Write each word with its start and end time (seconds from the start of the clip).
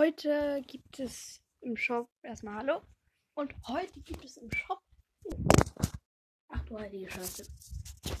Heute 0.00 0.62
gibt 0.66 0.98
es 0.98 1.42
im 1.60 1.76
Shop 1.76 2.08
erstmal 2.22 2.54
Hallo. 2.54 2.80
Und 3.34 3.54
heute 3.68 4.00
gibt 4.00 4.24
es 4.24 4.38
im 4.38 4.50
Shop. 4.50 4.80
Ach 6.48 6.64
du 6.64 6.78
heilige 6.78 7.10
Scheiße. 7.10 7.44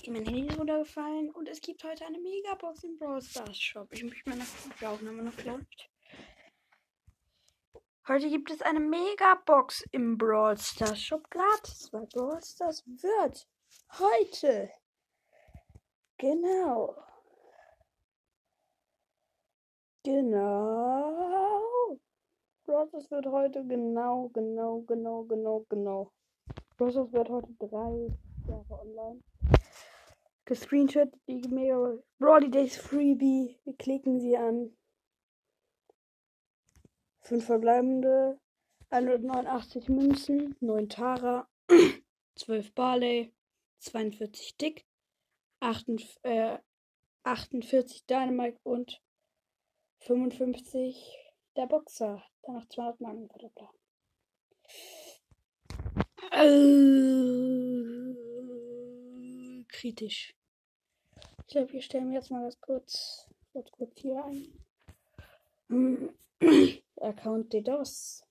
Mein 0.08 0.26
Handy 0.26 0.46
ist 0.48 0.58
runtergefallen 0.58 1.30
und 1.30 1.48
es 1.48 1.58
gibt 1.62 1.82
heute 1.82 2.04
eine 2.04 2.18
Megabox 2.18 2.84
im 2.84 2.98
Brawl 2.98 3.22
Stars 3.22 3.56
Shop. 3.56 3.90
Ich 3.94 4.04
möchte 4.04 4.30
der 4.78 4.90
Aufnahme 4.90 5.22
noch 5.22 5.42
läuft. 5.42 5.88
Heute 8.06 8.28
gibt 8.28 8.50
es 8.50 8.60
eine 8.60 8.80
Megabox 8.80 9.82
im 9.90 10.18
Brawl 10.18 10.58
Stars 10.58 11.00
Shop 11.00 11.30
gratis, 11.30 11.90
weil 11.94 12.06
Brawl 12.08 12.42
Stars 12.44 12.84
wird 12.86 13.48
heute. 13.98 14.70
Genau. 16.18 16.94
Genau. 20.02 21.59
Browsers 22.70 23.10
wird 23.10 23.26
heute 23.26 23.66
genau, 23.66 24.28
genau, 24.28 24.82
genau, 24.82 25.24
genau, 25.24 25.66
genau. 25.68 26.12
Browsers 26.76 27.12
wird 27.12 27.28
heute 27.28 27.52
drei 27.58 28.16
Jahre 28.46 28.80
online. 28.80 29.20
Gescreenshot 30.44 31.10
die 31.26 31.48
mega 31.48 31.98
Brawly 32.20 32.48
Days 32.48 32.76
Freebie. 32.76 33.58
Wir 33.64 33.74
klicken 33.76 34.20
sie 34.20 34.36
an. 34.36 34.76
Fünf 37.22 37.46
verbleibende. 37.46 38.38
189 38.90 39.88
Münzen. 39.88 40.54
9 40.60 40.88
Tara. 40.88 41.48
12 42.36 42.72
Barley. 42.74 43.34
42 43.80 44.56
Dick. 44.58 44.86
48, 45.58 46.20
äh, 46.22 46.58
48 47.24 48.06
Dynamite 48.06 48.60
und 48.62 49.02
55 50.02 51.29
der 51.56 51.66
Boxer, 51.66 52.22
der 52.46 52.54
nach 52.54 52.68
200 52.68 53.00
Marken 53.00 53.28
verdoppelt. 53.28 53.70
Äh, 56.32 56.84
kritisch. 59.68 60.34
Ich 61.46 61.52
glaube, 61.52 61.72
wir 61.72 61.82
stellen 61.82 62.12
jetzt 62.12 62.30
mal 62.30 62.44
das 62.44 62.60
kurz, 62.60 63.26
kurz, 63.52 63.70
kurz 63.72 63.98
hier 64.00 64.24
ein. 64.24 66.14
Account 67.00 67.52
DDoS. 67.52 68.24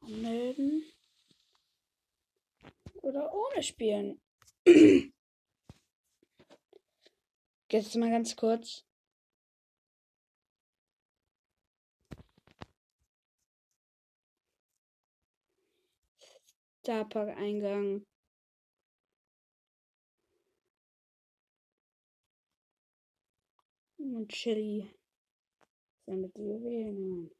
Melden. 0.00 0.84
Oder 3.02 3.32
ohne 3.32 3.62
spielen. 3.62 4.20
Jetzt 7.70 7.96
mal 7.96 8.10
ganz 8.10 8.36
kurz. 8.36 8.84
Starpark-Eingang. 16.84 18.04
Und 23.98 24.28
Chili. 24.28 24.90
Damit 26.06 26.36
die 26.36 26.42
Juwelen. 26.42 27.30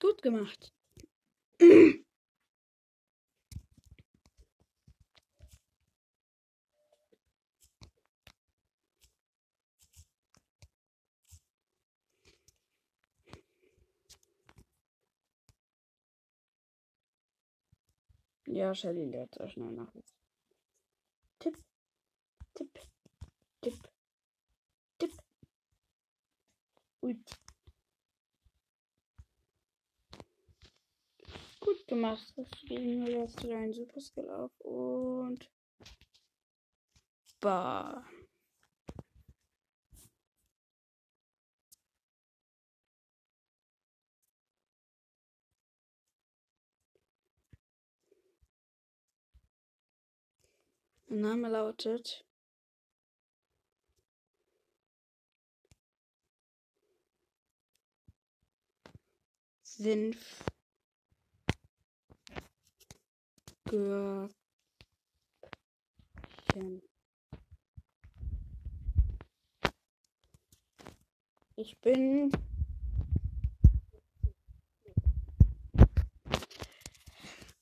Gut 0.00 0.22
gemacht. 0.22 0.72
Ja, 18.54 18.74
Shelly 18.74 19.06
lädt 19.06 19.34
so 19.34 19.48
schnell 19.48 19.72
nach. 19.72 19.90
Tipp, 21.38 21.56
tipp, 22.54 22.78
tipp, 23.62 23.88
tipp. 24.98 25.12
Ulti. 27.00 27.34
Gut 31.60 31.86
gemacht. 31.86 32.30
Das 32.36 32.50
gegen 32.66 33.06
jetzt 33.06 33.42
deinen 33.42 33.72
Super 33.72 34.00
Skill 34.00 34.28
auf 34.28 34.60
und. 34.60 35.50
Bah. 37.40 38.04
Name 51.12 51.48
lautet 51.50 52.24
Senf 59.62 60.42
Görchen. 63.66 64.32
Ich 71.56 71.78
bin 71.80 72.32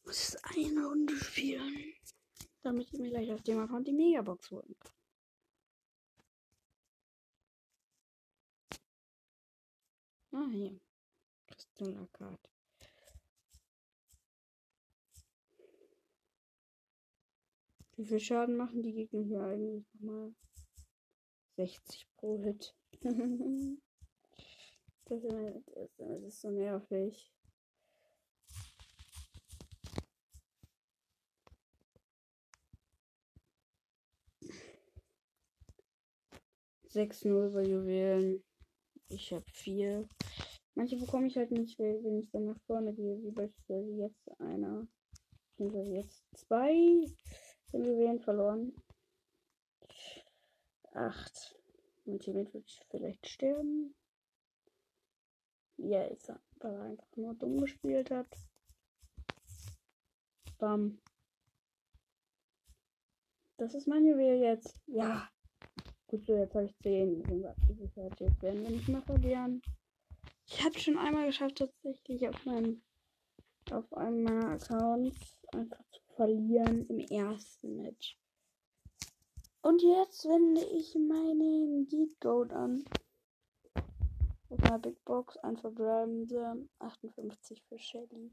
muss 0.05 0.37
eine 0.37 0.87
Runde 0.87 1.17
spielen 1.17 2.00
damit 2.63 2.93
ich 2.93 2.99
mir 2.99 3.11
gleich 3.11 3.33
auf 3.33 3.43
dem 3.43 3.59
Account 3.59 3.89
die 3.89 3.93
Megabox 3.93 4.51
holen 4.51 4.75
kann. 4.79 4.93
Ah, 10.33 10.49
hier. 10.51 10.81
Kristallakat. 11.47 12.51
Wie 17.97 18.07
viel 18.07 18.21
Schaden 18.21 18.57
machen 18.57 18.83
die 18.83 18.93
Gegner 18.93 19.23
hier 19.23 19.43
eigentlich 19.43 19.85
nochmal? 19.95 20.35
60 21.57 22.09
pro 22.17 22.41
Hit. 22.43 22.75
das, 25.05 25.23
ist, 25.23 25.99
das 25.99 26.23
ist 26.23 26.41
so 26.41 26.51
nervig. 26.51 27.31
6-0 36.93 37.53
bei 37.53 37.63
Juwelen. 37.63 38.43
Ich 39.09 39.33
habe 39.33 39.45
4. 39.53 40.09
Manche 40.75 40.97
bekomme 40.97 41.27
ich 41.27 41.37
halt 41.37 41.51
nicht, 41.51 41.79
wenn 41.79 42.21
ich 42.21 42.31
dann 42.31 42.47
nach 42.47 42.61
vorne 42.67 42.95
gehe, 42.95 43.23
wie 43.23 43.31
beispielsweise 43.31 43.91
jetzt 43.93 44.41
einer. 44.41 44.87
Beziehungsweise 45.51 45.91
jetzt 45.93 46.25
zwei. 46.35 47.05
Den 47.73 47.85
Juwelen 47.85 48.21
verloren. 48.21 48.73
8. 50.93 51.61
Mein 52.05 52.19
Teammate 52.19 52.55
wird 52.55 52.87
vielleicht 52.91 53.27
sterben. 53.29 53.95
Ja, 55.77 56.05
ist 56.05 56.29
er, 56.29 56.41
weil 56.57 56.75
er 56.75 56.83
einfach 56.83 57.17
nur 57.17 57.35
dumm 57.35 57.61
gespielt 57.61 58.11
hat. 58.11 58.27
Bam. 60.59 61.01
Das 63.57 63.75
ist 63.75 63.87
mein 63.87 64.05
Juwel 64.05 64.41
jetzt. 64.41 64.75
Ja. 64.87 65.29
Gut, 66.11 66.27
so 66.27 66.35
jetzt 66.35 66.57
habe 66.57 66.65
ich 66.65 66.77
10. 66.79 67.23
Jetzt 68.19 68.43
werden 68.43 68.63
wir 68.65 68.71
nicht 68.71 68.89
mehr 68.89 69.03
verlieren. 69.03 69.63
Ich 70.45 70.61
habe 70.61 70.77
schon 70.77 70.99
einmal 70.99 71.27
geschafft, 71.27 71.59
tatsächlich 71.59 72.29
auf 72.29 72.45
meinem 72.45 72.83
auf 73.71 73.93
einem 73.93 74.25
meiner 74.25 74.49
Accounts 74.49 75.39
einfach 75.53 75.85
zu 75.93 76.01
verlieren 76.17 76.85
im 76.89 76.99
ersten 76.99 77.77
Match. 77.77 78.19
Und 79.63 79.83
jetzt 79.83 80.25
wende 80.25 80.65
ich 80.65 80.97
meinen 80.97 81.87
Geek 81.87 82.19
Gold 82.19 82.53
an. 82.55 82.85
Auf 84.49 84.59
meiner 84.59 84.81
Big 84.81 85.05
Box 85.05 85.37
ein 85.37 85.59
verbleibende 85.59 86.69
58 86.81 87.63
für 87.69 87.79
Shelly. 87.79 88.33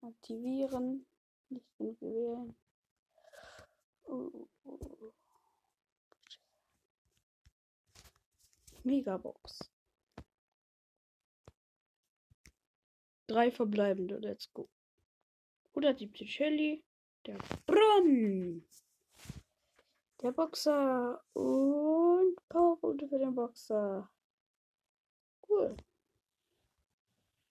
Aktivieren. 0.00 1.04
Nicht 1.48 1.76
genug 1.76 2.00
wählen. 2.00 2.56
Oh, 4.04 4.46
oh. 4.62 5.12
Megabox. 8.86 9.68
Drei 13.26 13.50
verbleibende, 13.50 14.18
let's 14.18 14.52
go. 14.52 14.68
170 15.70 16.32
Shelly. 16.32 16.84
Der 17.26 17.38
Bronn. 17.66 18.64
Der 20.22 20.30
Boxer. 20.30 21.20
Und 21.32 22.36
Powerpunkte 22.48 23.08
für 23.08 23.18
den 23.18 23.34
Boxer. 23.34 24.08
Cool. 25.48 25.76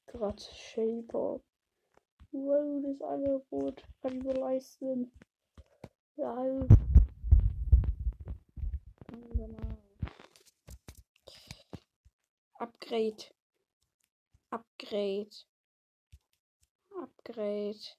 Gerade 0.07 0.41
Shelly 0.41 1.01
Power. 1.03 1.41
Wow, 2.31 2.81
das 2.81 3.01
Angebot 3.01 3.83
kann 4.01 4.17
ich 4.17 4.23
mir 4.23 4.33
leisten. 4.35 5.11
Ja, 6.15 6.33
Upgrade. 12.57 13.31
Upgrade. 14.49 15.35
Upgrade. 17.01 17.97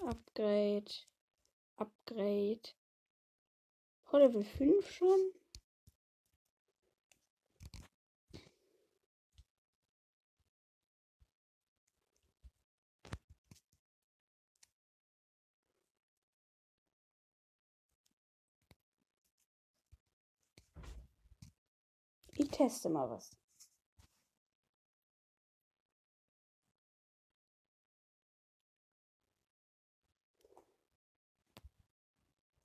Upgrade. 0.00 1.06
Upgrade. 1.78 2.74
Oh, 4.10 4.18
Level 4.18 4.42
5 4.42 4.90
schon? 4.90 5.32
Ich 22.38 22.50
teste 22.50 22.90
mal 22.90 23.08
was. 23.08 23.30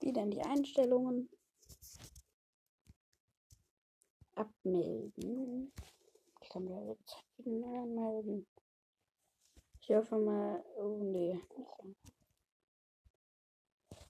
Wieder 0.01 0.23
in 0.23 0.31
die 0.31 0.41
Einstellungen. 0.41 1.29
Abmelden. 4.35 5.71
Ich 6.41 6.49
kann 6.49 6.65
mir 6.65 6.87
jetzt 6.87 7.23
wieder 7.37 7.67
anmelden. 7.67 8.47
Ich 9.79 9.89
hoffe 9.91 10.17
mal. 10.17 10.65
Oh 10.75 11.01
nee. 11.01 11.39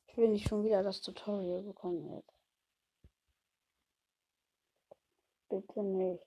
Ich 0.07 0.17
will 0.17 0.29
nicht 0.29 0.47
schon 0.47 0.63
wieder 0.63 0.81
das 0.81 1.01
Tutorial 1.01 1.61
bekommen 1.61 2.09
jetzt. 2.15 2.30
Bitte 5.51 5.83
nicht. 5.83 6.23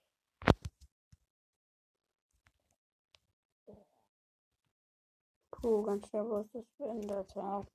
Puh, 5.49 5.81
ganz 5.81 6.07
schnell, 6.07 6.29
wo 6.29 6.37
ist 6.41 6.53
das 6.53 6.65
verändert 6.77 7.35
hat. 7.35 7.67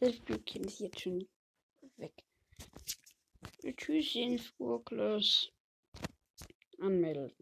Das 0.00 0.16
Stückchen 0.16 0.64
ist 0.64 0.80
jetzt 0.80 1.00
schon 1.00 1.28
weg. 1.98 2.24
Tschüsschen, 3.76 4.36
Spurklos. 4.40 5.52
Anmelden. 6.80 7.32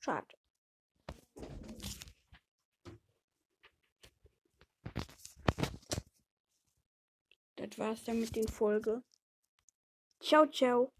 Schade. 0.00 0.41
Das 7.62 7.78
war's 7.78 8.02
dann 8.04 8.20
mit 8.20 8.34
den 8.34 8.48
Folge. 8.48 9.02
Ciao, 10.20 10.46
ciao. 10.46 10.92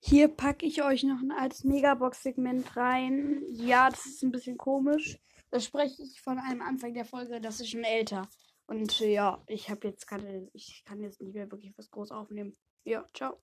Hier 0.00 0.28
packe 0.28 0.64
ich 0.64 0.82
euch 0.82 1.02
noch 1.02 1.20
ein 1.20 1.32
altes 1.32 1.64
Megabox-Segment 1.64 2.76
rein. 2.76 3.42
Ja, 3.50 3.90
das 3.90 4.06
ist 4.06 4.22
ein 4.22 4.32
bisschen 4.32 4.56
komisch. 4.56 5.18
Das 5.50 5.64
spreche 5.64 6.02
ich 6.02 6.20
von 6.20 6.38
einem 6.38 6.62
Anfang 6.62 6.94
der 6.94 7.04
Folge. 7.04 7.40
Das 7.40 7.60
ist 7.60 7.70
schon 7.70 7.84
älter. 7.84 8.28
Und 8.66 9.00
äh, 9.00 9.12
ja, 9.12 9.42
ich 9.46 9.68
habe 9.68 9.88
jetzt 9.88 10.06
keine, 10.06 10.48
ich 10.52 10.84
kann 10.84 11.02
jetzt 11.02 11.20
nicht 11.20 11.34
mehr 11.34 11.50
wirklich 11.50 11.76
was 11.76 11.90
groß 11.90 12.12
aufnehmen. 12.12 12.56
Ja, 12.84 13.06
ciao. 13.12 13.38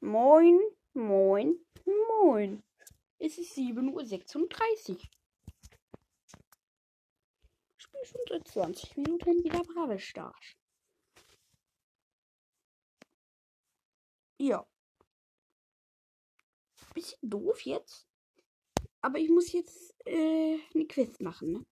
Moin, 0.00 0.60
moin, 0.92 1.58
moin. 2.20 2.62
Es 3.18 3.38
ist 3.38 3.56
7.36 3.56 4.90
Uhr. 4.90 4.96
Ich 7.78 7.84
spiele 7.84 8.04
schon 8.04 8.20
seit 8.28 8.48
20 8.48 8.96
Minuten 8.98 9.44
wieder 9.44 9.62
Bravel. 9.62 9.98
Ja. 14.38 14.66
Bisschen 16.94 17.18
doof 17.22 17.62
jetzt. 17.62 18.06
Aber 19.00 19.18
ich 19.18 19.28
muss 19.28 19.52
jetzt 19.52 19.94
äh, 20.06 20.58
eine 20.74 20.86
Quiz 20.86 21.20
machen. 21.20 21.52
Ne? 21.52 21.66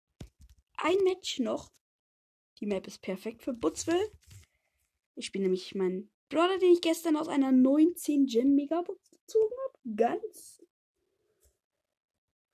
Ein 0.77 0.99
Match 1.05 1.41
noch. 1.41 1.73
Die 2.61 2.67
Map 2.67 2.87
ist 2.87 3.03
perfekt 3.03 3.43
für 3.43 3.53
Butzwell. 3.53 4.11
Ich 5.17 5.27
spiele 5.27 5.45
nämlich 5.45 5.75
meinen 5.75 6.11
Brother, 6.29 6.59
den 6.59 6.73
ich 6.73 6.81
gestern 6.81 7.17
aus 7.17 7.29
einer 7.29 7.53
19 7.53 8.27
Gem 8.27 8.55
Megabox 8.55 9.11
gezogen 9.11 9.55
habe. 9.67 9.97
Ganz. 9.97 10.65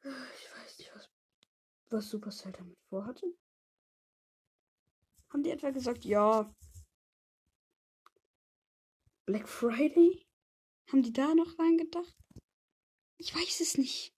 Ich 0.02 0.06
weiß 0.06 0.78
nicht, 0.78 0.94
was, 0.94 1.08
was 1.90 2.10
Supercell 2.10 2.52
damit 2.52 2.78
vorhatte. 2.88 3.26
Haben 5.30 5.42
die 5.42 5.50
etwa 5.50 5.70
gesagt, 5.70 6.04
ja, 6.04 6.52
Black 9.26 9.48
Friday? 9.48 10.26
Haben 10.90 11.02
die 11.02 11.12
da 11.12 11.34
noch 11.34 11.54
dran 11.54 11.76
gedacht? 11.78 12.16
Ich 13.16 13.34
weiß 13.34 13.60
es 13.60 13.78
nicht. 13.78 14.14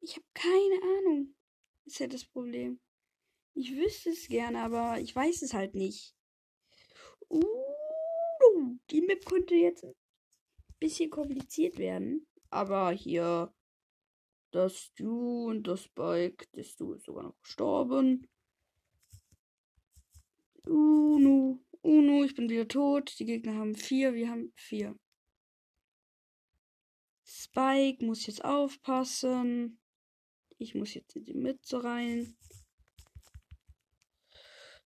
Ich 0.00 0.16
habe 0.16 0.26
keine 0.34 0.82
Ahnung. 0.82 1.34
Ist 1.86 1.98
ja 1.98 2.06
das 2.06 2.24
Problem. 2.24 2.80
Ich 3.54 3.74
wüsste 3.74 4.10
es 4.10 4.28
gerne, 4.28 4.60
aber 4.60 5.00
ich 5.00 5.14
weiß 5.14 5.42
es 5.42 5.54
halt 5.54 5.74
nicht. 5.74 6.14
Uh, 7.30 7.44
die 8.90 9.00
Map 9.00 9.24
könnte 9.24 9.54
jetzt 9.54 9.84
ein 9.84 9.94
bisschen 10.78 11.10
kompliziert 11.10 11.78
werden. 11.78 12.26
Aber 12.50 12.92
hier, 12.92 13.54
das 14.50 14.92
Du 14.94 15.48
und 15.48 15.64
das 15.64 15.88
Bike, 15.88 16.48
das 16.52 16.76
Du 16.76 16.92
ist 16.92 17.06
sogar 17.06 17.24
noch 17.24 17.40
gestorben. 17.40 18.28
Uno. 20.66 21.63
Uno, 21.84 22.24
ich 22.24 22.34
bin 22.34 22.48
wieder 22.48 22.66
tot. 22.66 23.14
Die 23.18 23.26
Gegner 23.26 23.56
haben 23.56 23.74
vier, 23.74 24.14
wir 24.14 24.30
haben 24.30 24.52
vier. 24.56 24.98
Spike 27.26 28.02
muss 28.02 28.26
jetzt 28.26 28.42
aufpassen. 28.42 29.78
Ich 30.56 30.74
muss 30.74 30.94
jetzt 30.94 31.14
in 31.14 31.24
die 31.24 31.34
Mitte 31.34 31.84
rein. 31.84 32.38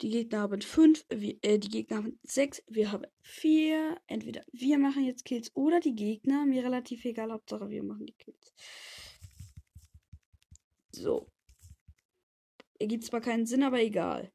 Die 0.02 0.10
Gegner 0.10 0.40
haben 0.40 0.60
fünf, 0.60 1.06
äh, 1.08 1.58
die 1.58 1.70
Gegner 1.70 1.96
haben 1.96 2.20
sechs, 2.24 2.62
wir 2.68 2.92
haben 2.92 3.06
vier. 3.22 3.98
Entweder 4.06 4.44
wir 4.52 4.76
machen 4.78 5.04
jetzt 5.04 5.24
Kills 5.24 5.50
oder 5.54 5.80
die 5.80 5.94
Gegner. 5.94 6.44
Mir 6.44 6.62
relativ 6.62 7.06
egal, 7.06 7.32
Hauptsache 7.32 7.70
wir 7.70 7.82
machen 7.82 8.04
die 8.04 8.16
Kills. 8.18 8.52
So. 10.90 11.26
Ergibt 12.78 13.04
zwar 13.04 13.22
keinen 13.22 13.46
Sinn, 13.46 13.62
aber 13.62 13.80
egal. 13.80 14.30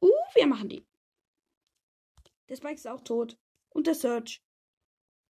Uh, 0.00 0.10
wir 0.34 0.46
machen 0.46 0.68
die. 0.68 0.86
Der 2.52 2.58
Spike 2.58 2.74
ist 2.74 2.86
auch 2.86 3.00
tot. 3.00 3.38
Und 3.70 3.86
der 3.86 3.94
Search. 3.94 4.44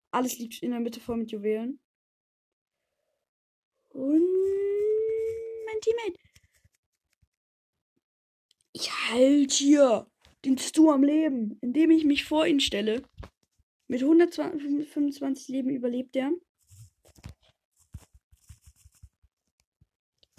Alles 0.09 0.39
liegt 0.39 0.63
in 0.63 0.71
der 0.71 0.79
Mitte 0.79 0.99
voll 0.99 1.17
mit 1.17 1.31
Juwelen. 1.31 1.79
Und 3.89 4.27
mein 5.67 5.81
Teammate. 5.81 6.19
Ich 8.73 8.91
halte 8.91 9.53
hier 9.53 10.09
den 10.45 10.57
Stu 10.57 10.89
am 10.89 11.03
Leben, 11.03 11.59
indem 11.61 11.91
ich 11.91 12.05
mich 12.05 12.25
vor 12.25 12.47
ihn 12.47 12.59
stelle. 12.59 13.03
Mit 13.87 14.01
125 14.01 15.47
Leben 15.49 15.69
überlebt 15.69 16.15
er. 16.15 16.31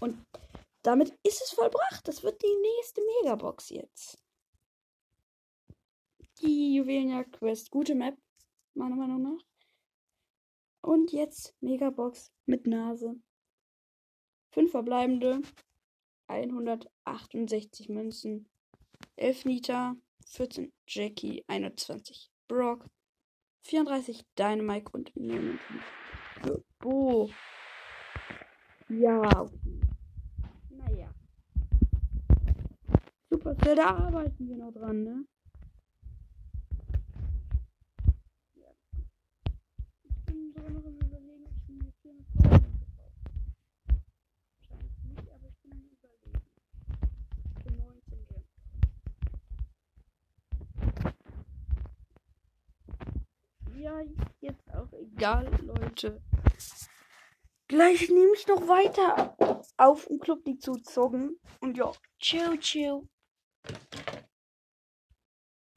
Und 0.00 0.26
damit 0.82 1.10
ist 1.22 1.42
es 1.42 1.50
vollbracht. 1.50 2.08
Das 2.08 2.24
wird 2.24 2.42
die 2.42 2.56
nächste 2.60 3.02
Megabox 3.22 3.68
jetzt 3.68 4.21
die 6.42 6.74
Juwelenjagd 6.74 7.32
Quest. 7.32 7.70
Gute 7.70 7.94
Map, 7.94 8.16
meiner 8.74 8.96
Meinung 8.96 9.22
nach. 9.22 9.44
Und 10.82 11.12
jetzt 11.12 11.54
Megabox 11.60 12.32
mit 12.46 12.66
Nase. 12.66 13.16
Fünf 14.50 14.72
verbleibende. 14.72 15.42
168 16.26 17.88
Münzen. 17.88 18.48
11 19.16 19.44
Nita. 19.44 19.96
14 20.26 20.72
Jackie. 20.86 21.44
21 21.46 22.30
Brock. 22.48 22.86
34 23.64 24.24
Dynamite 24.36 24.90
und 24.92 25.14
Newman. 25.14 25.60
Bo. 26.80 27.30
Ja. 28.88 29.48
Naja. 30.68 31.14
Super, 33.30 33.54
da 33.54 33.96
arbeiten 33.96 34.48
wir 34.48 34.56
noch 34.56 34.72
dran, 34.72 35.04
ne? 35.04 35.24
bin 40.54 40.62
sogar 40.64 40.70
noch 40.70 40.84
im 40.84 40.96
Überlegen, 40.96 41.46
ich 41.56 41.66
bin 41.66 41.80
jetzt 41.84 42.02
hier 42.02 42.12
mit 42.12 42.26
Freunden. 42.36 42.80
Wahrscheinlich 44.58 44.92
nicht, 45.04 45.30
aber 45.30 45.48
ich 45.48 45.60
bin 45.62 45.72
im 45.72 45.88
Überlegen. 45.90 46.42
Ich 47.56 47.64
bin 47.64 47.76
19 47.76 48.26
Geld. 48.26 48.46
Ja, 53.76 54.02
jetzt 54.40 54.74
auch 54.74 54.92
egal, 54.92 55.50
Leute. 55.62 56.22
Gleich 57.68 58.08
nehme 58.10 58.34
ich 58.34 58.46
noch 58.46 58.68
weiter 58.68 59.36
auf, 59.78 60.06
um 60.06 60.18
Club 60.18 60.44
die 60.44 60.58
zu 60.58 60.74
zocken. 60.74 61.40
Und 61.60 61.78
ja, 61.78 61.90
chill, 62.18 62.58
chill. 62.58 63.08